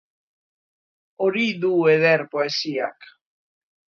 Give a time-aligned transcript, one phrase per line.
[1.25, 3.09] Hori du eder poesiak.